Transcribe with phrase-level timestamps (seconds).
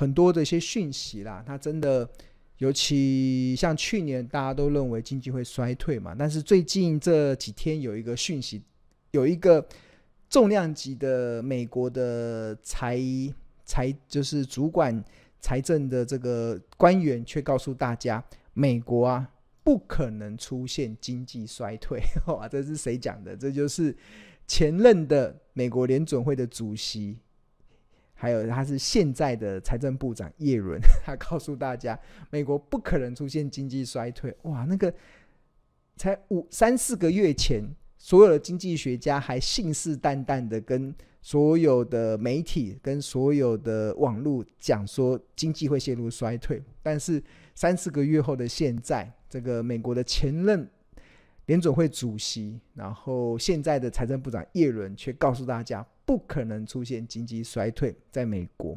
[0.00, 2.08] 很多的一些讯息啦，它真的，
[2.56, 8.62] 尤其像去年大家都认为经济会衰退嘛，但是最近这几天有一个讯息，
[9.10, 9.62] 有一个
[10.30, 12.98] 重量级的美国的财
[13.66, 15.04] 财就是主管
[15.38, 19.30] 财政的这个官员，却告诉大家，美国啊
[19.62, 22.00] 不可能出现经济衰退。
[22.26, 23.36] 哇，这是谁讲的？
[23.36, 23.94] 这就是
[24.46, 27.18] 前任的美国联准会的主席。
[28.20, 31.98] 还有，他是现在的财政部长叶伦， 他告诉大家，
[32.28, 34.36] 美国不可能出现经济衰退。
[34.42, 34.92] 哇，那个
[35.96, 37.64] 才五三四个月前，
[37.96, 46.62] 所有的经济学家还信誓旦旦的跟所有的媒体、跟所有的网络讲说经济会陷入衰退。
[46.82, 47.22] 但是
[47.54, 50.68] 三四个月后的现在，这个美国的前任
[51.46, 55.86] 联准会主席，然后现在的财政部长叶伦却告诉大家。
[56.10, 58.76] 不可能出现经济衰退，在美国。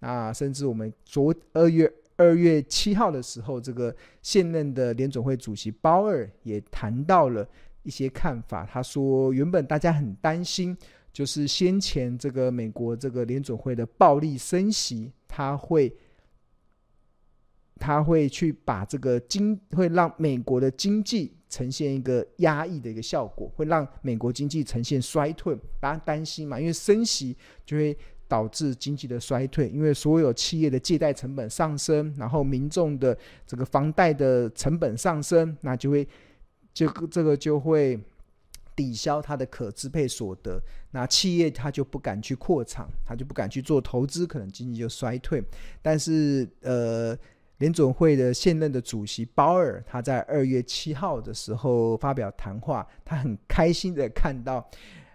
[0.00, 7.48] 那甚至我们昨二月二月七号的时候，这个现任的联总会主席鲍尔也谈到了
[7.82, 8.66] 一些看法。
[8.70, 10.76] 他说，原本大家很担心，
[11.14, 15.90] 就是先前这个美国这个联总会的暴力升息，他会
[17.78, 21.32] 他会去把这个经会让美国的经济。
[21.48, 25.56] 呈现一个压抑的一个效果，会让美国经济呈现衰退。
[25.80, 26.58] 大家担心嘛？
[26.58, 33.16] 因为升息就会导致经济的衰退，因为所有企业的借贷成本上升，然后民众的
[33.46, 36.06] 这个房贷的成本上升，那就会
[36.74, 37.98] 这个这个就会
[38.74, 40.60] 抵消它的可支配所得。
[40.90, 45.42] 那企业它就不敢去扩厂，它就不敢去做投资，可能经济就衰退。
[45.80, 47.16] 但是呃。
[47.58, 54.68] 联准会的现任的主席鲍尔，他在二月七号的时候发表谈话，他很开心的看到，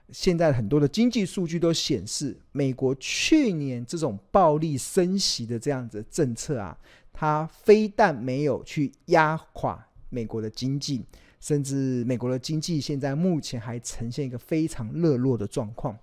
[0.10, 6.76] 现在很多的经济数据都显示，美国去年这种暴力升息的这样子政策啊，
[7.14, 11.06] 它非但没有去压垮美国的经济，
[11.40, 15.96] 甚至美国的经济现在目前还呈现一个非常热络的状况。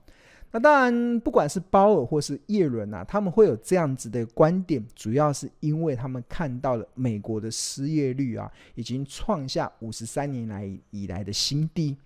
[0.51, 11.97] 那当然，不管是鲍尔或是耶伦啊，他们会有这样子的观点，主要是因为他们看到了美国的失业率啊，已经创下五十三年来以来的新低。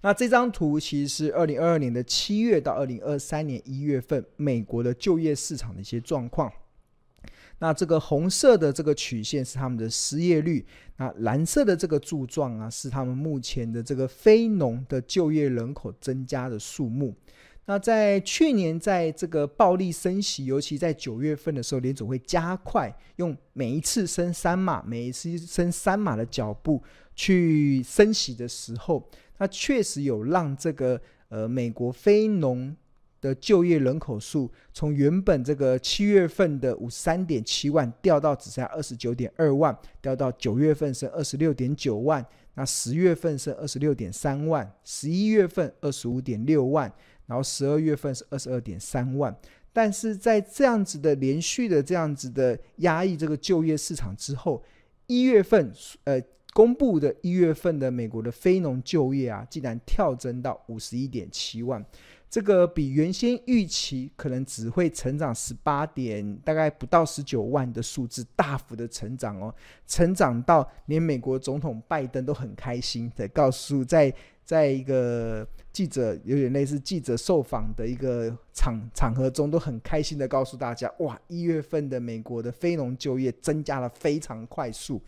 [0.00, 6.50] 那这张图其实是二零二二年的七月到二零二三年一月份美国的就业市场的一些状况。
[7.64, 10.62] 那这个红色的这个曲线是他们的失业率，
[10.98, 17.16] 那蓝色的这个柱状啊，是他们目前的这个非农的就业人口增加的数目。
[17.64, 26.82] 那在去年，在这个暴力升息，尤其在九月份的时候，联总会加快用每一次升三码、每一次升三码的脚步
[27.16, 29.08] 去升息的时候，
[29.38, 31.00] 它确实有让这个
[31.30, 32.76] 呃美国非农
[33.24, 46.92] 的就业人口数从原本这个七月份的五十三点七万掉到只剩下二十九点二万，掉到九月份是二十六点九万，那十月份是二十六点三万，十一月份二十五点六万。
[47.26, 49.34] 然后十二月份是二十二点三万，
[49.72, 54.62] 但是在这样子的连续的这样子的压抑这个就业市场之后，
[55.06, 55.72] 一月份
[56.04, 56.20] 呃
[56.52, 61.82] 公布的一月份的美国的非农就业啊，竟然跳增到五十一点七万。
[62.34, 69.54] 这个比原先预期可能只会成长十八点，大概不到十九万的数字，大幅的成长哦，
[69.86, 74.12] 成长到连美国总统拜登都很开心的告诉，在
[74.44, 85.00] 在一个记者有点类似记者受访的一个场场合中，都很开心的告诉大家，哇，一月份的美国的非农就业增加了非常快速，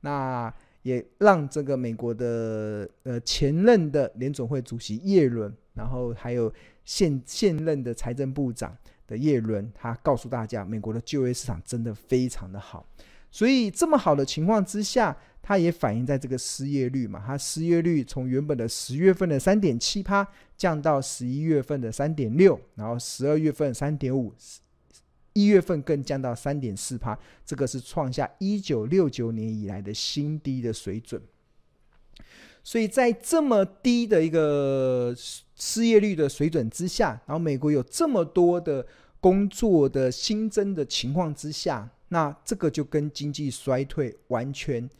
[0.00, 6.52] 那也让这个美国的呃前任的联总会主席耶伦，然后还有。
[6.84, 8.76] 现现任的财政部长
[9.06, 12.86] 的叶伦，他告诉大家，美国的就业市场真的非常的好，
[13.30, 20.26] 所以这么好的情况之下，它也反映在这个失业率嘛，它失业率从原本的十月份的三点七趴
[20.56, 24.32] 降到十一月份的三点六，然后十二月份三点五，
[25.32, 31.20] 一月份更降到三点四趴，这个是创下一九六九年以来的新低的水准。
[32.64, 35.12] 所以在这么低的一个
[35.64, 38.84] 失业率的水准之下，然后美国有这么多的
[39.20, 44.90] 工作的新增的情况之下，那这个就跟经济衰退完全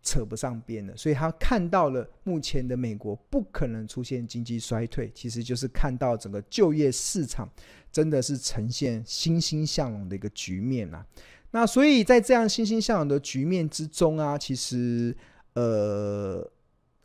[0.00, 0.96] 扯不上边了。
[0.96, 7.50] 所以他看到了目前的美国不可能出现经济衰退，其实就是看到整个就业市场
[7.90, 11.04] 真的是呈现欣欣向荣的一个局面啊。
[11.50, 15.16] 那所以在这样欣欣向荣的局面之中啊，其实
[15.54, 16.48] 呃。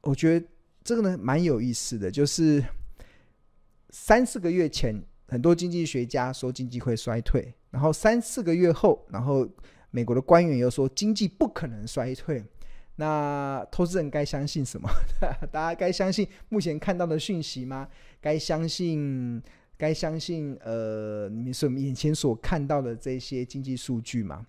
[0.07, 0.45] 我觉得
[0.85, 2.63] 这个呢蛮有意思的，就是
[3.89, 9.49] 三四个月前，很多经济学家说经济会衰退，然后三四个月后，然后
[9.89, 12.45] 美国的官员又说经济不可能衰退。
[12.97, 14.87] 那投资人该相信什么？
[15.51, 17.89] 大家该相信目前看到的讯息吗？
[18.21, 19.41] 该相信
[19.75, 24.45] 该相信呃你们所眼前所看到的这些经济数据吗？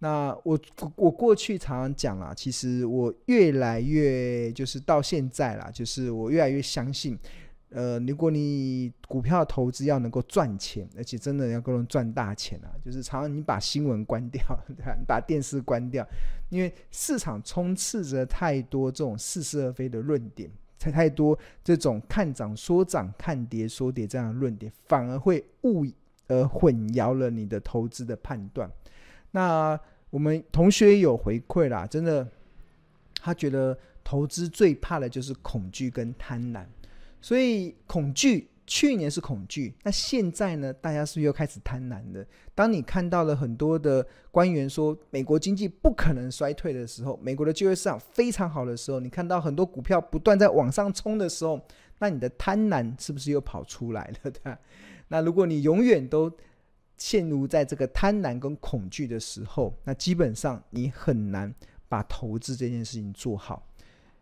[0.00, 0.58] 那我
[0.94, 7.18] 我过去常常讲啦，其实我越来越就是到现在啦，就是我越来越相信。
[7.70, 16.06] 呃，如果你股票投资要能够赚钱，而且真的要够能赚大钱啊，就是常常你把新闻关掉， 你把电视关掉，
[16.48, 25.84] 因为市场充斥着太多这种似是而非的论点，才太多这种看涨说涨、看跌说跌这样的论点，反而会误
[26.28, 28.70] 而混淆了你的投资的判断。
[29.30, 29.78] 那
[30.10, 32.26] 我们同学有回馈啦，真的，
[33.20, 36.64] 他觉得投资最怕的就是恐惧跟贪婪。
[37.20, 40.72] 所以恐惧，去年是恐惧，那现在呢？
[40.72, 42.24] 大家是不是又开始贪婪了？
[42.54, 51.60] 当你看到了很多的官员说美国经济不可能衰退的时候，美国的就业市场非常好的时候，你看到很多股票不断在往上冲的时候，
[51.98, 54.30] 那你的贪婪是不是又跑出来了？
[54.30, 54.58] 对吧？
[55.08, 56.30] 那如果你永远都
[56.98, 61.54] 陷入在这个贪婪跟恐惧的时候，那基本上你很难
[61.88, 63.66] 把投资这件事情做好。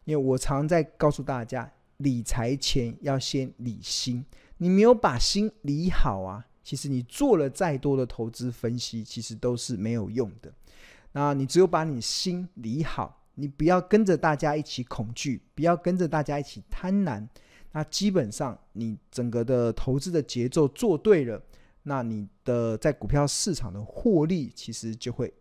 [0.05, 1.69] 因为我常在告诉大家。
[2.01, 4.23] 理财前要先理心，
[4.59, 10.53] 你没有把心理好啊，其实你做了再多的投资分析，其实都是没有用的。
[11.13, 17.27] 那你只有把你心理好，你不要跟着大家一起恐惧，不要跟着大家一起贪婪，
[17.73, 21.41] 那基本上你整个的投资的节奏做对了，
[21.89, 25.33] 那你的在股票市场的获利，其实就会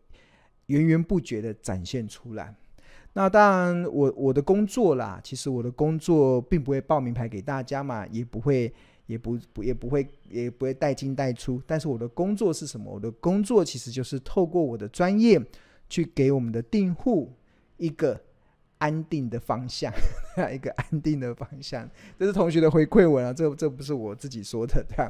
[0.68, 2.56] 源源不绝的展现出来。
[3.14, 8.72] 那当然我，我的工作啦，其实我的工作并不会报名牌给大家嘛，也不会，
[9.08, 11.60] 也不不也不会，也不会带进带出。
[11.66, 12.94] 但是我的工作是什么？
[12.94, 15.42] 我的工作其实就是透过我的专业，
[15.90, 17.34] 去给我们的订户
[17.78, 18.22] 一个
[18.78, 19.92] 安定的方向，
[20.54, 21.90] 一个安定的方向。
[22.20, 25.10] 这是同学的回馈文啊，这这不是我自己说的，对吧？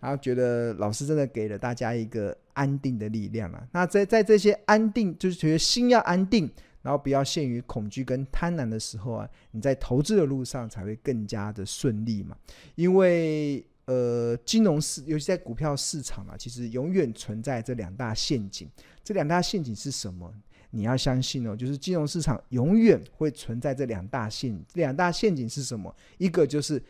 [0.00, 3.66] 然后觉得老师真的给了大家一个安定的力量啊。
[3.72, 6.50] 那在在这些安定，就是觉得心要安定。
[6.82, 12.36] 然后不要陷于恐惧跟贪婪的时候啊，你在投资的路上才会更加的顺利嘛。
[12.76, 18.70] 因为呃，金融市尤其在股票市场啊，其实永远存在这两大陷阱。
[19.02, 20.32] 这两大陷阱是什么？
[20.70, 24.56] 你要相信哦，就是金融市场永远会存在这两大陷。
[24.68, 25.92] 这两大陷阱是什么？
[26.18, 26.80] 一个就是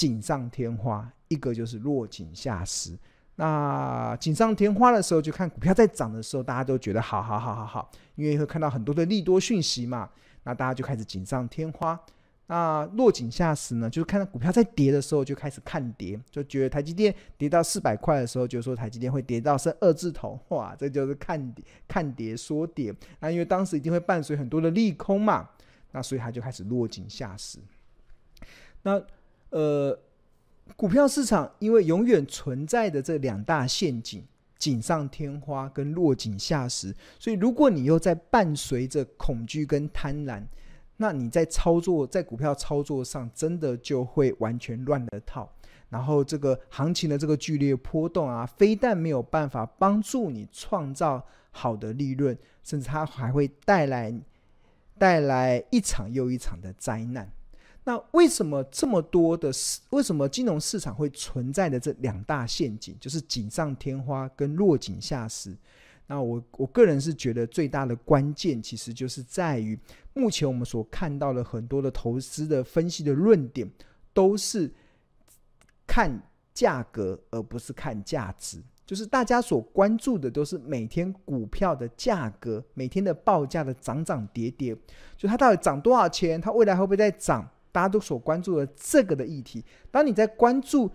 [0.00, 2.98] 锦上添花，一个就是落井下石。
[3.36, 10.08] 那锦上添花的时候，就看股票在涨的时候，大家都觉得好好好好好，因为会看到很多的利多讯息嘛。
[10.44, 12.00] 那大家就开始锦上添花。
[12.46, 21.54] 那落井下石呢，就是看到股票在跌的时候，就开始看跌，就觉得台积电跌到四百块的时候，就说台积电会跌到是二字头，哇，这就是看
[21.86, 22.94] 看跌说跌。
[23.18, 25.50] 那因为当时一定会伴随很多的利空嘛，
[25.92, 27.58] 那所以他就开始落井下石。
[28.82, 28.98] 那
[29.50, 29.98] 呃。
[30.76, 34.24] 股票市场因为永远存在的这两大陷阱——
[34.56, 40.42] 锦上添花跟落井下石，所以如果你又在伴随着恐惧跟贪婪，
[40.96, 45.52] 那你在操作在股票操作上真的就会完全乱了套。
[45.88, 54.14] 然后这个行情的这个剧烈波动啊，非但没有办法帮助你创造好的利润，甚至它还会带来
[54.96, 57.30] 带来一场又一场的灾难。
[57.84, 59.50] 那为什么这么多的？
[59.90, 65.56] 为什么金融市场会存在的这两大陷阱，就是锦上添花跟落井下石？
[66.06, 69.78] 那我我个人是觉得最大的关键，其实就是在于
[70.12, 73.68] 目前我们所看到的很多的投资的分析的论点，
[74.12, 74.70] 都是
[75.86, 76.20] 看
[76.52, 78.62] 价格而不是看价值。
[78.84, 84.76] 就是大家所关注的都是每天股票的价格，每天的报价的涨涨跌跌，
[85.16, 87.48] 就它到底涨多少钱，它未来会不会再涨？
[87.72, 90.90] 大家都所关注的这个的议题，当你在关注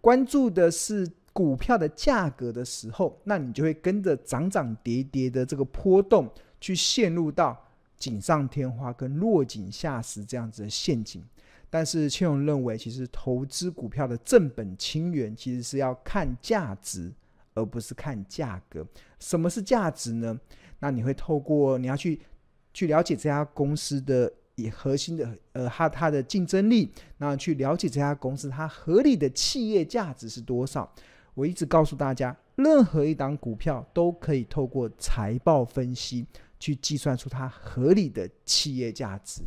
[0.00, 6.28] 关注的是股票的价格的时候，那你就会跟着涨涨跌跌的这个波动，
[6.60, 7.56] 去陷入到
[7.96, 11.22] 锦上添花跟落井下石这样子的陷阱。
[11.68, 17.12] 但是千勇认为，其实投资股票的正本清源，其实是要看价值，
[17.54, 18.84] 而不是看价格。
[19.20, 20.36] 什么是价值呢？
[20.80, 22.20] 那你会透过你要去
[22.74, 24.32] 去了解这家公司的。
[24.60, 30.92] 以核心的呃，它它的竞争力，然后去了解这家公司它合理的企业价值是多少。
[31.34, 36.26] 我一直告诉大家，任何一档股票都可以透过财报分析
[36.58, 39.42] 去计算出它合理的企业价值。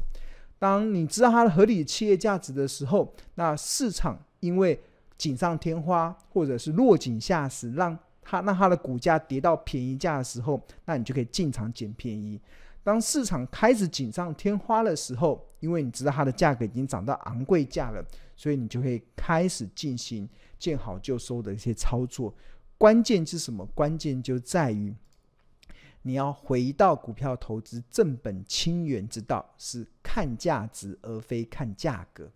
[0.57, 4.79] 当你知道它的合理的企业价值的时候，那市场因为
[5.17, 12.39] 锦上添花或者是落井下石，让它那它的股价跌到便宜价的时候，那你就可以进场捡便宜。
[12.83, 20.27] 当市场开始锦上添花的时候，因为你知道它的价格已经涨到昂贵价了，所以你就会开始进行
[20.59, 22.33] 见好就收的一些操作。
[22.77, 23.65] 关键是什么？
[23.67, 24.93] 关键就在于
[26.01, 32.29] 你要回到股票投资正本清源之道，是看价值而非看价格。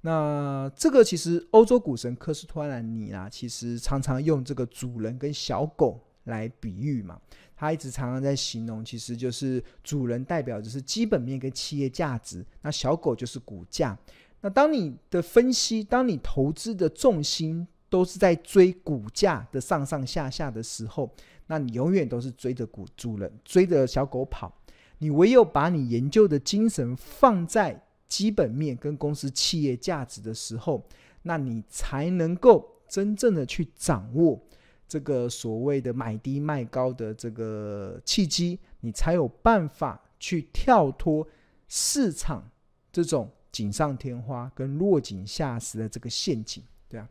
[0.00, 7.20] 那这个其实欧洲股神科斯托兰尼啊，其实常常用这个主人跟小狗来比喻嘛。
[7.56, 13.96] 他一直常常在形容，其实就是主人代表的是基本面跟企业价值，那小狗就是股价。
[14.40, 21.10] 那当你的分析，当你投资的重心都是在追股价的上上下下的时候，
[21.46, 24.52] 那你永远都是追着股主人，追着小狗跑。
[24.98, 30.86] 你唯有把你研究的精神放在基本面跟公司企业价值的时候，
[31.22, 34.40] 那你才能够真正的去掌握。
[34.86, 41.26] 这个所谓的买低卖高的这个契机，你才有办法去跳脱
[41.68, 42.48] 市场
[42.92, 47.08] 这种锦上添花跟落井下石的这个陷阱，对啊，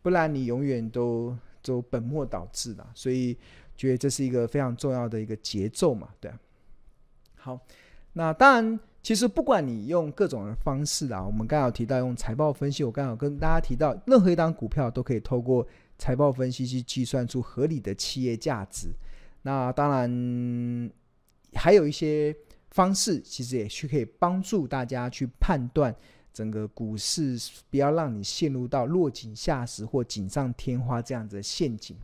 [0.00, 2.88] 不然你永远都都本末倒置了。
[2.94, 3.36] 所以
[3.76, 6.40] 觉得这是一个非常重要的一个节奏嘛，对啊。
[7.34, 7.60] 好，
[8.14, 15.66] 那当然，其实不管你用各种的方式啊，我们刚好提到用财报分析，我刚好跟大家提到，任何一档股票都可以透过。
[15.98, 18.88] 财报分析去计算出合理的企业价值，
[19.42, 20.90] 那当然
[21.54, 22.34] 还有一些
[22.70, 25.94] 方式，其实也是可以帮助大家去判断
[26.32, 27.38] 整个股市，
[27.70, 31.96] 不要让你陷入到落井下石或锦上添花这样子的陷阱。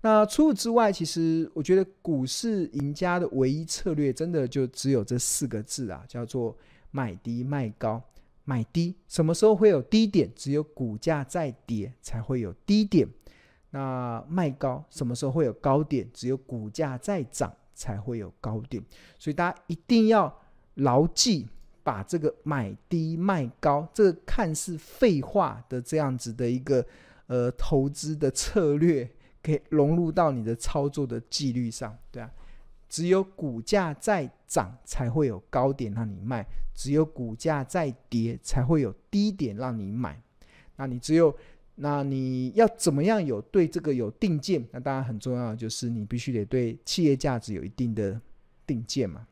[0.00, 6.56] 那除此之外，其实我觉得股市赢家的唯一策略，真的就只有这四个字啊，叫做
[6.90, 8.02] 买低卖高。
[8.46, 10.30] 买低什么时候会有低点？
[10.36, 13.08] 只有股价在跌才会有低点。
[13.74, 16.08] 那卖高什么时候会有高点？
[16.12, 18.80] 只有股价在涨才会有高点，
[19.18, 20.32] 所以大家一定要
[20.74, 21.48] 牢记，
[21.82, 26.86] 把这个买低卖高这个看似废话的这样子的一个
[27.26, 29.10] 呃投资的策略，
[29.42, 32.30] 给融入到你的操作的纪律上，对啊，
[32.88, 40.22] 只有股价在涨才会有高点让你卖，只有股价在跌才会有低点让你买，
[40.76, 41.36] 那你只有。
[41.76, 44.64] 那你要怎么样有对这个有定见？
[44.70, 48.20] 那当然很重要就是你必须得对企业价值有一定的
[48.64, 49.26] 定见嘛。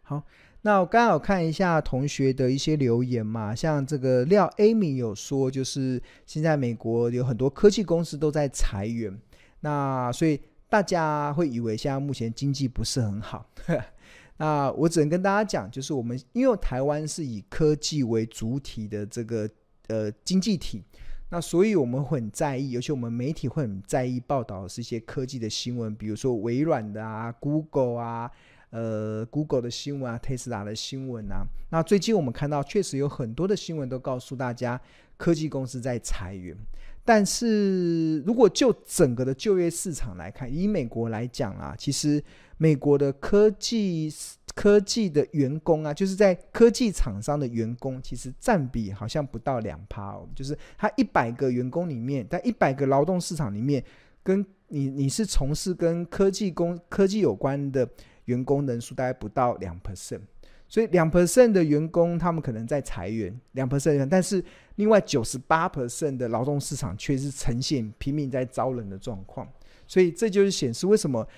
[0.00, 0.22] 好，
[0.62, 9.20] 那我刚好看一下同学的一些留言嘛，像这个廖 Amy 有说，就是现在美国有很多科技公司都在裁员，
[9.60, 10.40] 那所以
[10.70, 13.46] 大家会以为现在目前经济不是很好。
[14.38, 19.46] 那我只能跟大家讲，就是我们因为台湾是以科技为主体的这个
[19.88, 20.82] 呃经济体。
[21.28, 28.30] 那所以我们会很在意，尤其我们媒体会很在意报道是一些科技的新闻，比如说微软的啊、Google 啊、
[28.70, 31.44] 呃 Google 的新闻啊、Tesla 的新闻啊。
[31.70, 34.80] 那最近我们看到确实有很多的新闻都告诉大家，
[35.16, 36.56] 科技公司在裁员。
[37.04, 42.22] 但是如果就整个的就业市场来看，以美国来讲啊，其实
[42.56, 44.12] 美国的科技。
[44.56, 50.26] 科技的员工啊，就是在科技厂商的员工，其实占比好像不到两趴哦。
[50.34, 53.84] 就是他一百个员工里面，在一百个劳动市场里面，
[54.22, 57.86] 跟你你是从事跟科技工科技有关的
[58.24, 60.22] 员工人数大概不到两 percent。
[60.66, 64.42] 所以两 percent 的员工他们可能在裁员，两 percent，但是
[64.76, 69.46] 另外九十八 percent 的劳动市场却是呈现拼命在招人的状况。
[69.86, 71.28] 所以这就是显示为什么。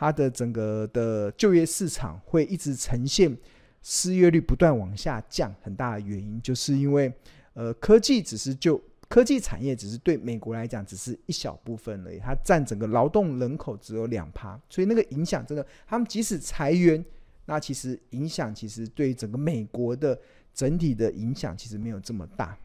[0.00, 3.36] 它的整个的就业市场会一直呈现
[3.82, 7.12] 失业率不断往下降，很大的原因就是因为，
[7.54, 17.04] 呃，科技只是就科技产业只是对美国来讲只是一小部分而已，它占整个劳动人口只有两趴，所以那个影响真的，他们即使裁员，
[17.46, 20.16] 那其实影响其实对整个美国的
[20.54, 22.56] 整体的影响其实没有这么大，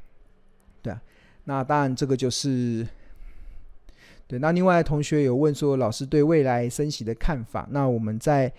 [0.84, 1.02] 对啊，
[1.46, 2.88] 那当然这个就是。
[4.27, 7.68] 对，那另外同学有问说，老师对未来升息的看法。
[7.72, 8.51] 那我们在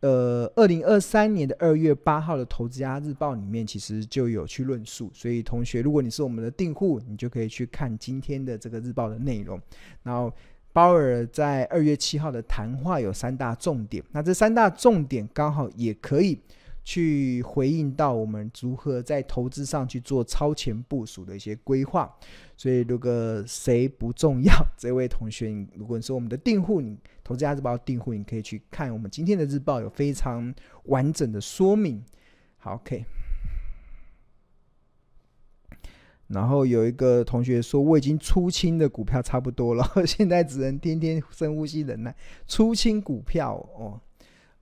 [0.00, 5.10] 呃二零二三年的二月八号的《投资家日报》里面，其实就有去论述。
[5.14, 9.60] 所以同学，如果你是我们的订户，你就可以去看今天的这个日报的内容。
[10.02, 10.32] 然后
[10.72, 16.40] 鲍尔在二月七号的谈话有三大重点，那这三大重点刚好也可以。
[16.88, 22.08] 去回应到我们如何在投资上去做超前部署的一些规划，
[22.56, 32.02] 所以如果谁不重要， 这位同学，如果你是我们的订户，你投资家日报订户，你可以去看我们今天的日报，有非常完整的说明。
[32.56, 33.04] 好，OK。
[36.28, 42.12] 然后有一个同学说，我已经出清的股票差不多了， 现在只能天天深呼吸忍耐。
[42.48, 44.00] 出清股票哦，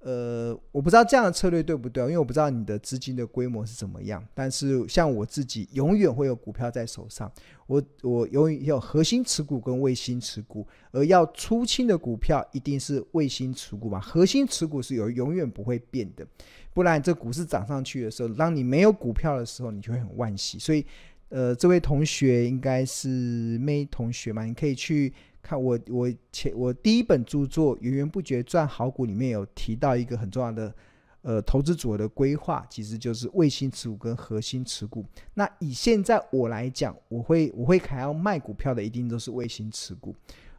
[0.06, 4.22] 呃，我不知道这样的策略对不对，因为我不知道你的资金的规模是怎么样。
[4.34, 7.32] 但是像我自己，永远会有股票在手上。
[7.66, 13.98] 我我永远有核心持股跟卫星持股，而要出清的股票一定是卫星持股嘛？
[13.98, 16.26] 核心持股是有永远不会变的，
[16.74, 20.58] 不然这股市涨上去的时候，当你没有股票的时候，你就会很惋惜。
[20.58, 20.84] 所以。
[21.30, 24.44] 呃，这位同学应该是 May 同学嘛？
[24.44, 25.12] 你可以去
[25.44, 30.74] 看我我前我第一本著作《源源不绝赚好股》里面有提到一个很重要的
[31.20, 35.04] 呃投资组合的规划，其实就是卫星持股跟核心持股。
[35.34, 40.14] 那以现在我来讲，我会我会还要卖股票的，一定都是卫星持股。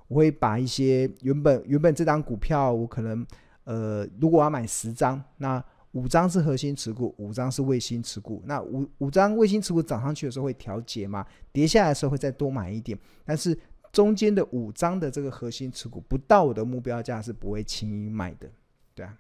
[0.08, 3.26] 我会把一些原本原本这张股票，我可能
[3.64, 5.64] 呃如果我要买十张，那
[5.94, 8.44] 五张是核心持股，五张是卫星持股。
[8.46, 11.26] 那五五张卫星持股涨上去的时候会调节嘛？
[11.52, 12.96] 跌下来的时候会再多买一点。
[13.24, 13.58] 但是
[13.96, 18.52] 中间的五张的这个核心持股不到我的目标价是不会轻易卖的，
[18.94, 19.18] 对啊。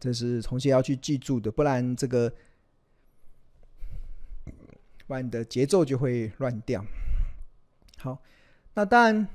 [0.00, 2.32] 这是同学要去记住的，不然这个，
[5.06, 6.82] 不然你的节奏就会乱掉。
[7.98, 8.18] 好，
[8.72, 9.28] 那当然。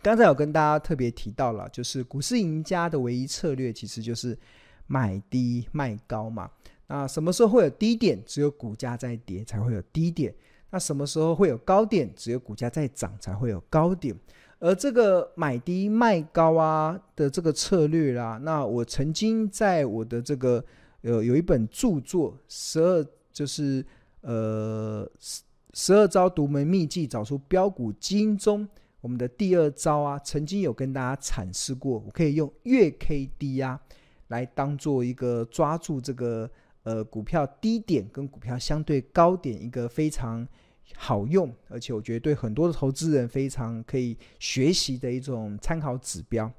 [0.00, 4.38] 刚才有跟大家特别提到了，就是股市赢家的唯一策略，其实就是
[4.86, 6.48] 买低卖高嘛。
[6.86, 8.24] 那什么时候会有低点？
[8.24, 10.32] 只有股价在跌才会有低点。
[10.70, 12.12] 那什么时候会有高点？
[12.14, 14.14] 只有股价在涨才会有高点。
[14.60, 20.64] 而这个买低卖高啊的这个策略啦，那我曾经在我的这个
[21.02, 23.00] 有有一本著作《十二》，
[23.32, 23.84] 就是
[24.20, 25.42] 呃十
[25.74, 28.68] 十二招独门秘技，找出标股金中。
[29.00, 33.80] 我们的第二招啊，曾经有跟大家阐释过，我可以用月 K D 啊
[34.26, 36.50] 来当做一个抓住这个
[36.88, 40.46] 呃股票低点跟股票相对高点一个非常
[40.94, 46.50] 好用，而且我觉得对很多的投资人非常可以学习的一种参考指标。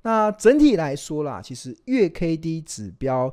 [0.00, 3.32] 那整体来说啦，其实月 K D 指标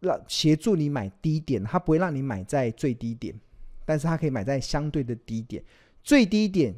[0.00, 3.38] 让协助你买低点，它不会让你买在最低点，
[3.84, 5.62] 但是它可以买在相对的低点，
[6.02, 6.74] 最低点。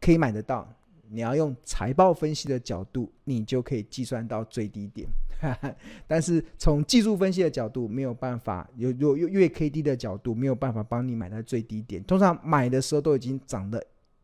[0.00, 0.72] 可以买得到，
[1.10, 5.08] 你要用财报分析的角度，你就可以计算到最低点。
[6.06, 12.02] 但是从技术分析的角度，没有办法，有有有月 K D 的角度，没有办法帮你买在最低点。
[12.04, 13.80] 通常买的时候都已经涨了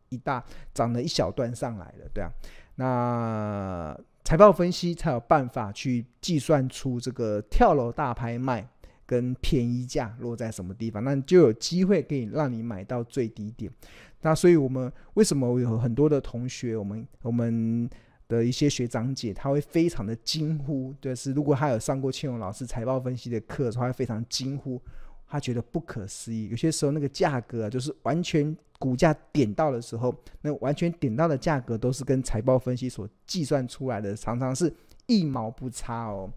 [0.09, 2.31] 一大，涨了一小段上来了，对啊。
[2.77, 8.67] 那财报分析才有办法去计算出这个跳楼大拍卖
[9.07, 13.71] 跟便宜价落在什么地方，那就有机会可以让你买到最低点。
[14.23, 17.89] 那所以，我们为什么有很多的同学，我们我们
[18.37, 24.81] 的一些学长姐，他会非常的惊呼，就是如果他有上过庆荣老师财报分析的课，他会非常惊呼，
[25.27, 26.49] 他觉得不可思议。
[26.49, 34.73] 有些时候那个价格，就是完全股价点到的时候，那完全点到的价格都是跟财报分析所计算出来的，常常是
[35.07, 36.31] 一毛不差哦，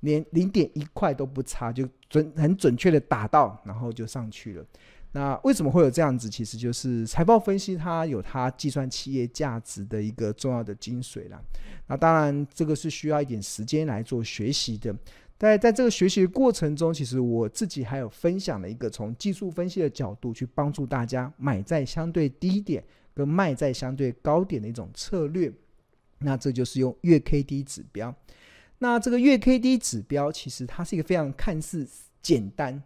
[0.00, 4.64] 连零点一块都不差，就准很准确的打到，然后就上去了。
[5.12, 6.30] 那为什么会有这样子？
[6.30, 11.42] 其实就是财报分析，它有它计算企业价值的一个重要的精髓啦。
[11.88, 14.94] 那当然，这个是需要一点时间来做学习的。
[15.36, 25.52] 但在这个学习的过程中，其实我自己还有分享了一个从技术分析的角度去帮助大家买在相对低点跟卖在相对高点的一种策略。
[26.18, 28.14] 那这就是用月 K D 指标。
[28.78, 31.88] 那这个月 K D 指标，其实它是一个非常看似
[32.22, 32.80] 简单。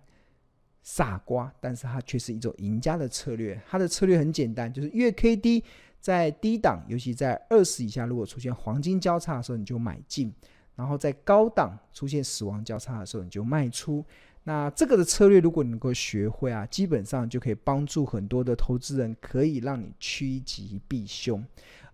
[0.84, 3.60] 傻瓜，但是它却是一种赢家的策略。
[3.66, 5.64] 它的策略很简单，就是月 K D
[5.98, 10.30] 在低档，尤其在二十以下，如果出现黄金交叉的时候，你就买进；
[10.76, 14.04] 然后在高档出现死亡交叉的时候，你就卖出。
[14.46, 21.42] 那这个的策略，如果你能够学会啊，基本上就可以帮助很多的投资人，可以让你趋吉避凶，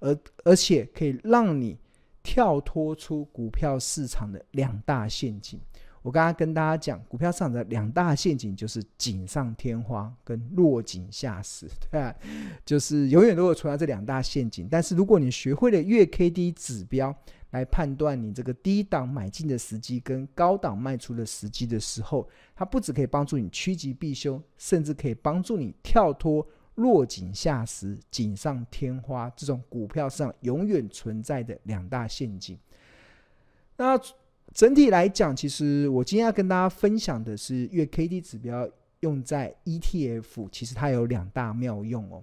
[0.00, 1.79] 而而且可以让你
[2.24, 5.61] 跳脱出股票市场的两大陷阱。
[6.02, 12.14] 我刚刚跟大家讲，股票市场的两大陷阱就是锦上添花跟落井下石， 对吧？
[12.64, 14.66] 就是永远都会存在这两大陷阱。
[14.70, 17.14] 但是如果你学会了月 K D 指标
[17.50, 32.58] 来判断你这个低档买进的时机跟高档卖出的时机的时候，它不只可以帮助你趋吉避凶，甚至可以帮助你跳脱落井下石、锦上添花这种股票上永远存在的两大陷阱。
[33.76, 34.00] 那。
[34.52, 38.68] 整体来讲，其实我今天要跟大家分享的是月 K D 指标
[39.00, 42.22] 用在 ETF，其实它有两大妙用哦。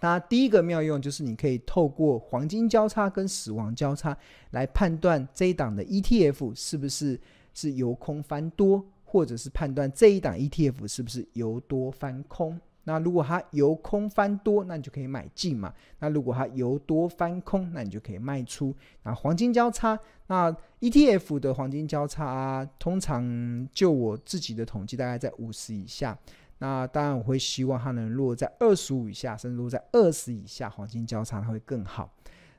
[0.00, 4.16] 那第一个妙用就是你可以透过黄金交叉跟死亡交叉
[4.52, 7.20] 来判断这一档的 ETF 是不是
[7.52, 12.58] 是由空翻多，或者是判断这一档 ETF 是不是由多翻空。
[12.84, 15.72] 那如果它由空翻多，那你就可以买进嘛。
[15.98, 18.74] 那如果它由多翻空，那你就可以卖出。
[19.02, 26.18] 那黄金交叉，那 ETF 的黄金交叉，通常就我自己的统计，大概在五十以下。
[26.58, 32.12] 那当然我会希望它能落在二十五以下，甚至落在二十以下，黄金交叉它会更好。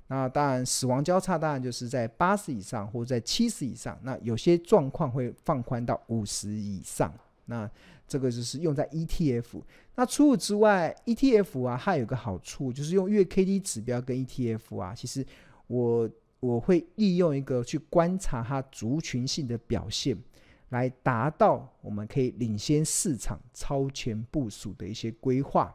[0.07, 3.97] 那当然死亡交叉当然就是在八十以上或者在七十以上。
[4.03, 7.13] 那有些状况会放宽到五十以上。
[7.45, 7.69] 那
[8.11, 9.61] 这个就是用在 ETF。
[9.95, 15.25] 那除此之外，ETF 啊，它有个好处，就是用月 K D 指标跟 ETF 啊，其实
[15.67, 16.09] 我
[16.41, 20.17] 我会利用一个去观察它族群性的表现，
[20.69, 25.73] 来达到我们可以领先市场、超前部署的一些规划。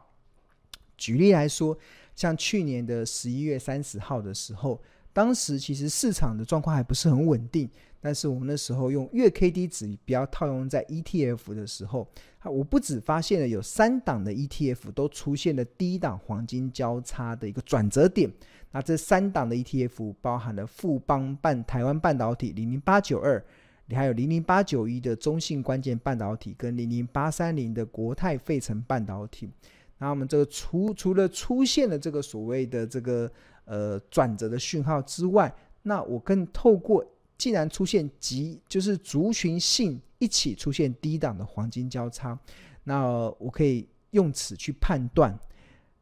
[0.95, 1.75] 举例来说，
[2.15, 4.79] 像去年的十一月三十号的时候，
[5.11, 7.67] 当时其实市场的状况还不是很稳定。
[7.99, 12.07] 但是我们那时候用月 K D 指标套用在 ETF 的时候，
[12.43, 18.31] 我不止发现了有三档的 ETF 都出现了低档黄金交叉的一个转折点。
[18.71, 23.43] 那这三档的 ETF 包含了富邦半台湾半导体零零八九二，
[23.89, 29.49] 还有零零八九一的中信关键半导体跟零零八三零的国泰费城半导体。
[29.97, 33.31] 那我们这个除除了出现了这个所谓的这个
[33.65, 37.03] 呃转折的讯号之外，那我更透过
[37.37, 42.37] 既然出现极就是族群性一起出现低档的黄金交叉，
[42.83, 43.05] 那
[43.37, 45.37] 我可以用此去判断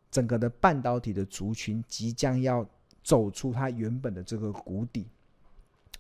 [0.10, 2.66] 整个的半导体的族群即将要
[3.04, 5.08] 走出它原本的这个谷底，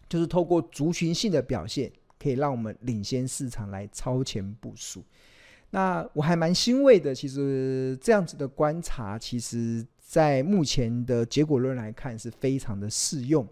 [0.07, 5.03] 就是透过族群性的表现，可以让我们领先市场来超前部署。
[5.71, 13.45] 那我还蛮欣慰的，其实这样子的观察，其实在目前的结果论来看是非常的适用。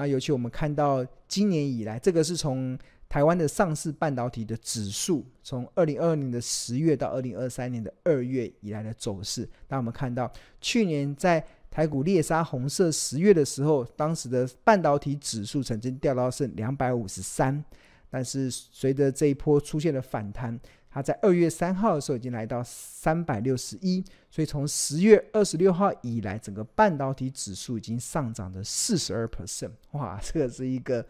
[0.00, 9.46] 那尤其我们看到今年以来，这个是从台湾的上市半导体的指数，从二零二二年的十月到二零二三年的二月以来的走势。
[9.68, 17.62] 那我们看到去年在台股猎杀红色十月的时候，当时的半导体指数曾经掉到剩两百五十三，
[18.08, 20.58] 但是随着这一波出现了反弹。
[20.90, 29.70] 它在二月三号的时候已经来到三百六十一，所以从十月二十六号以来，整个半导体指数已经上涨了四十二 percent。
[29.92, 31.06] 哇， 这个是一个，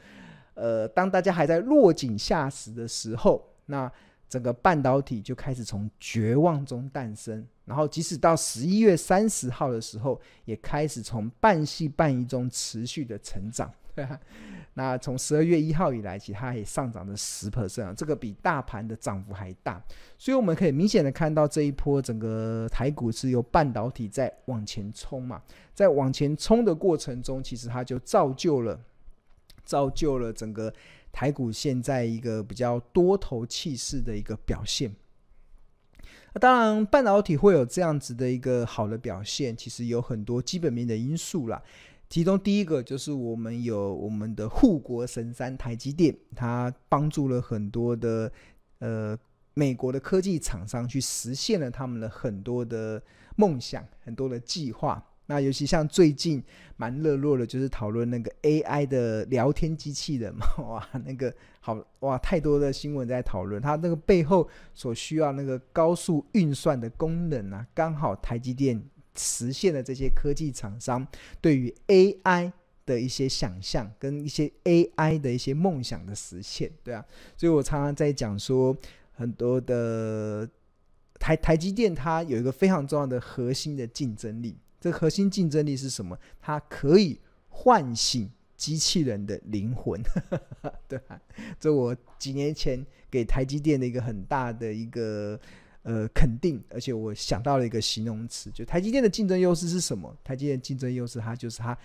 [0.52, 3.90] 呃，当大家还在落井下石的时候，那
[4.28, 13.72] 整个半导体就开始从绝望中诞生，然后即使到十一月三十号的时候，也开始从半信半疑中持续的成长。
[14.74, 19.82] 那从十二月一号以来，其实它也上涨了十 percent 啊，这个比大盘的涨幅还大，
[20.16, 25.42] 所以我们可以明显的看到这一波整个台股是由半导体在往前冲嘛，
[25.74, 28.80] 在往前冲的过程中，其实它就造就了
[29.64, 30.72] 造就了整个
[31.12, 34.94] 台股现在一个比较多头气势的一个表现。
[36.32, 41.60] 那当然，半导体会有这样子的一个好的表现，其实有很多基本面的因素啦。
[42.10, 48.30] 其中第一个就是我们有我们的护国神山台积电，它帮助了很多的
[48.80, 49.16] 呃
[49.54, 53.00] 美国的科技厂商去实现了他们的很多的
[53.36, 55.00] 梦想、很多的计划。
[55.26, 56.42] 那尤其像最近
[56.76, 68.82] 蛮热络的，就是讨论那个 AI 的聊天机器人嘛， 哇，那个好哇，太多的新闻在讨论它那个背后所需要那个高速运算的功能啊，刚好台积电。
[69.16, 71.06] 实现了这些科技厂商
[71.40, 72.52] 对于 AI
[72.86, 77.04] 的一些想象，跟一些 AI 的一些梦想的实现，对啊，
[77.36, 78.76] 所以我常常在讲说，
[79.12, 80.48] 很多的
[81.18, 86.18] 台台积电它有一个非常重要的核心的竞争力，这核心竞争力是什么？
[86.40, 90.00] 它可以唤醒机器人的灵魂，
[90.88, 91.20] 对啊，
[91.60, 95.38] 这我几年前给台积电的一个很大的一个。
[95.82, 100.14] 呃，肯定，而且我想到了一个形容词，就台积电的竞争优势是什么？
[100.22, 101.76] 台积电竞争优势，它就是它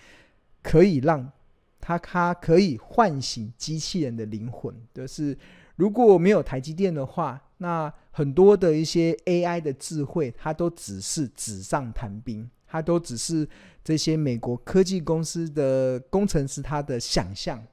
[0.62, 1.32] 可以让
[1.80, 4.74] 它它可以唤醒机器人的灵魂。
[4.92, 5.36] 就是
[5.76, 13.48] 如果没有台积电的话，那很多的一些 AI 的智慧，它都只是纸上谈兵，它都只是
[13.82, 17.64] 这些美国科技公司的工程师他的想象。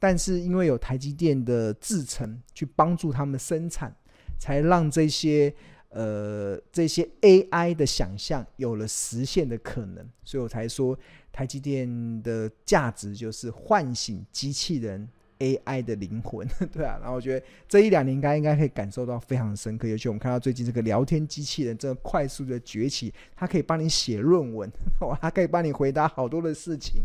[0.00, 3.94] 但是因为有台积电的制程去帮助他们生产。
[4.38, 5.52] 才让这些
[5.90, 10.98] 呃这些 AI 的想象有了实现的可能，所以我才说
[11.32, 16.98] 台积电的价值就是唤醒机器人 AI 的灵魂， 对啊。
[17.00, 24.70] 然后我觉得这一两年应该应该可以感受到非常深刻，尤其我们看到最近这个聊天机器人这个快速的崛起，它可以帮你写论文，
[25.02, 27.02] 哇，它可以帮你回答好多的事情，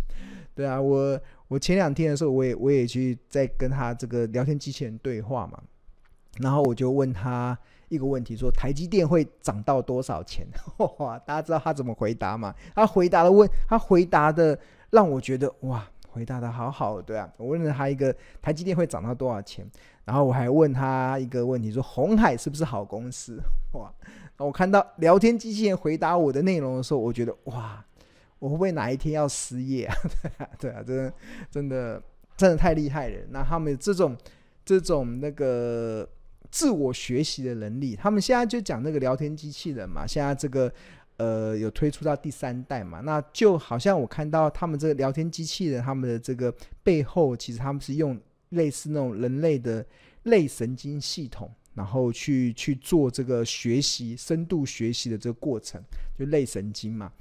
[0.56, 0.82] 对啊。
[0.82, 5.62] 我我前两天的时候，我也我也去在跟他这个聊天机器人对话嘛。
[6.40, 7.58] 然后我就问他
[7.90, 10.48] 一个问题，说台积电会涨到多少钱？
[10.98, 12.54] 哇，大家知道他怎么回答吗？
[12.74, 14.58] 他回答的问，他回答的
[14.90, 17.32] 让我觉得哇，回答的好好，对啊。
[17.38, 19.64] 我问了他一个台积电会涨到多少钱，
[20.06, 23.40] 然后我还问他一个问题，说红海是不是好公司？
[23.74, 23.94] 哇，
[24.38, 27.86] 我看到聊天机器人回答我的内容的时候，我觉得哇，
[28.40, 29.96] 我会不会哪一天要失业啊？
[30.58, 31.14] 对啊，对啊，真的
[31.52, 32.02] 真的
[32.36, 33.18] 真的太厉害了。
[33.30, 34.18] 那他们这种
[34.66, 36.10] 这种那个。
[36.54, 40.72] 自我学习的能力，他们现在就讲那个聊天机器人嘛，现在这个
[41.18, 48.16] 呃有推出到第三代嘛，那就好像我看到他们这个聊天机器人，他们的这个背后其实他们是用
[48.50, 49.84] 类似那种人类的
[50.26, 55.82] 类神经系统，然后去去做这个学习、深度学习的这个过程，
[56.16, 57.12] 就类神经嘛。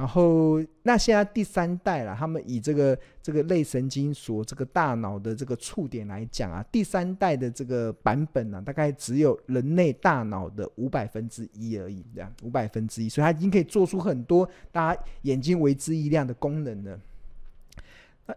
[0.00, 16.98] 然后，那现在第三代了，他们以这个这个类神经所这个大脑的这个触点来讲啊，第三代的这个版本呢、大概只有人类大脑的五百分之一而已，这样五百分之一，所以它已经可以做出很多大家眼睛为之一亮的功能了。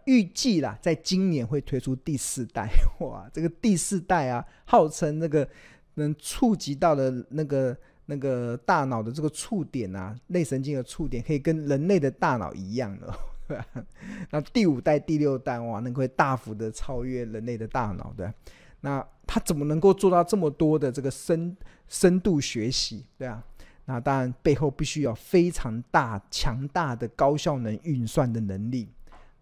[0.04, 2.68] 预计啦，在今年会推出第四代，
[3.00, 5.48] 哇，这个第四代啊，号称那个
[5.94, 7.74] 能触及到的那个。
[8.06, 13.16] 那个大脑的这个触点啊，内神经的触点可以跟人类的大脑一样了，
[14.30, 18.32] 那第五代、第六代哇，能够大幅的超越人类的大脑，的。
[18.80, 21.56] 那它怎么能够做到这么多的这个深
[21.88, 23.42] 深度学习，对啊？
[23.86, 28.88] 那当然背后必须要非常大、强大的高效能运算的能力。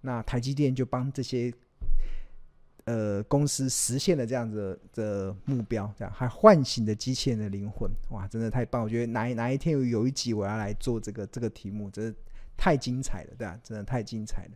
[0.03, 1.53] 那台积电就帮这些。
[2.85, 8.83] 呃，公司实现了这样子的目标，这样还唤醒了机器人的灵魂，哇，真的太棒！
[8.83, 12.15] 我觉得哪哪一天有有一集我要来做这个这个题目，真的
[12.57, 13.57] 太精彩了，对吧？
[13.63, 14.51] 真的太精彩了。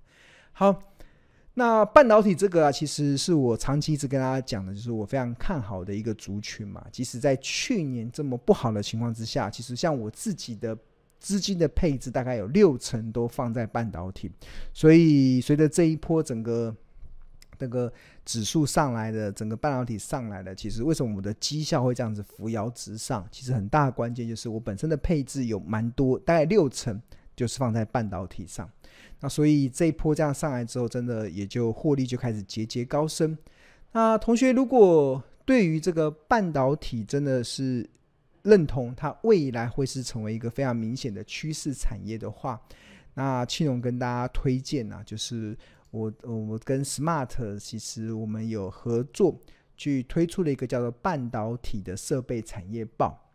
[0.52, 0.82] 好，
[1.54, 6.84] 那半导体这个啊，其实是我长期一直跟大家讲的，就是我非常看好的一个族群嘛。
[6.90, 10.76] 即使在去年这么不好的情况之下，其实像我自己的
[11.20, 14.28] 资金的配置大概有六成都放在半导体，
[14.74, 16.74] 所以随着这一波整个。
[17.58, 17.92] 那个
[18.24, 23.26] 指数上来的，整个半导体上来的，其实为什么我们的绩效会这样子扶摇直上？
[23.30, 27.00] 其实很大的关键就是我本身的配置有蛮多，大概六成
[27.34, 28.68] 就是放在半导体上。
[29.20, 33.36] 那所以这一波这样上来之后，真的也就获利就开始节节高升。
[33.92, 37.88] 那同学如果对于这个半导体真的是
[38.42, 42.60] 认同它未来会是成为一个非常明显的趋势产业的话，
[43.14, 45.56] 那庆荣跟大家推荐啊，就是。
[45.96, 49.40] 我我跟 Smart 其实我们有合作，
[49.78, 53.32] 去推出了一个叫做半导体的设备产业报。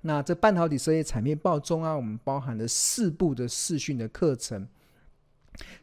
[0.00, 4.66] 那这半导体设备产业报中啊，我们包含了四部的视讯的课程，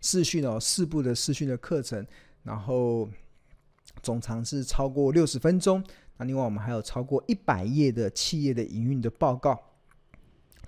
[0.01, 2.05] 视讯哦，四部的视讯的课程，
[2.43, 3.09] 然后
[4.03, 5.81] 总长是超过六十分钟。
[6.17, 9.57] 那另外我们还有超过一百页的企业的营运的报告。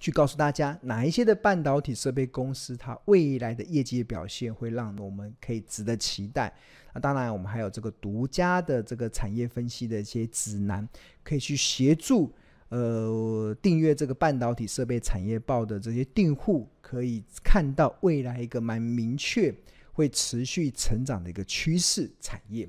[0.04, 6.54] 去告诉大家哪一些的半导体设备公司，它未来的业绩表现会让我们可以值得期待。
[6.94, 10.86] 那当然，我们还有这个独家的这个产业分析的一些指南，
[11.24, 12.30] 可以去协助
[12.68, 19.56] 呃订阅这个半导体设备产业报的这些订户，可以看到未来一个蛮明确
[19.94, 22.68] 会持续成长的一个趋势产业。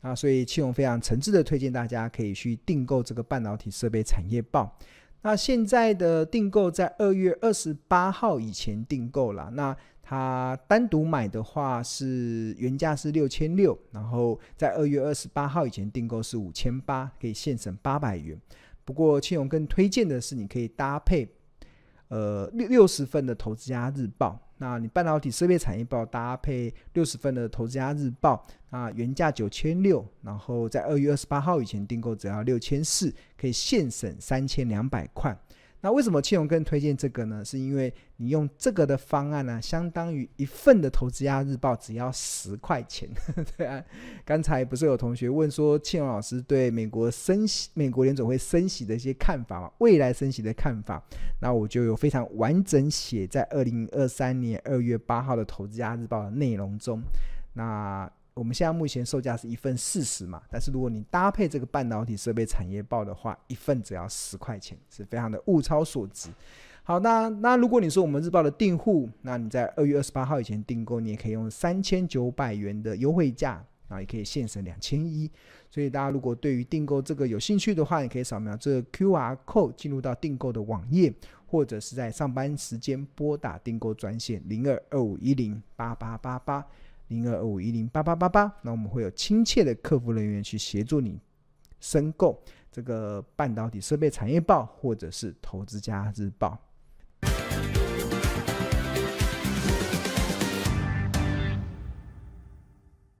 [0.00, 4.78] 那所以庆隆非常诚挚的推荐大家可以去订购这个半导体设备产业报。
[5.22, 18.40] 那现在的订购在二月二十八号以前订购了，那它单独买的话是原价是六千六，然后在二月二十八号以前订购是五千八，可以现省八百元。
[18.84, 21.28] 不过庆荣更推荐的是，你可以搭配
[22.08, 24.40] 呃六六十份的投资家日报。
[24.58, 35.36] 那你半导体设备产业报搭配六十份的投资家日报，啊，原价九千六，然后在二月二十八号以前订购只要六千四，可以现省三千两百块。
[35.80, 37.44] 那为什么庆荣更推荐这个呢？
[37.44, 43.08] 是因为你用这个的方案呢，相当于一份的投资家日报只要十块钱。
[43.56, 43.82] 对啊，
[44.24, 49.70] 刚才不是有同学问说，庆荣老师对美国升息、美国联总会升息的一些看法吗？
[49.78, 51.00] 未来升息的看法，
[51.40, 57.00] 那我就有非常完整写在二零二三年二月八号的投资家日报的内容中。
[57.52, 66.30] 那我们现在目前售价是一份四十嘛，但是如果你搭配这个半导体设备产业报的话，一份只要十块钱，是非常的物超所值。
[66.84, 75.28] 好，那那如果你是我们日报的订户，那你在二月二十八号以前订购，你也可以用三千九百元的优惠价，啊，也可以现省两千一。
[75.68, 81.12] 所以大家如果对于订购这个有兴趣的话，你可以扫描这个 QR code 进入到订购的网页，
[81.44, 86.64] 或者是在上班时间拨打订购专线零二二五一零八八八八。
[87.08, 88.52] 零二二五一零八八八八。
[88.62, 91.20] 那我们会有亲切的客服人员去协助你
[91.80, 96.58] 申购这个半导体设备产业报或者是投资家日报。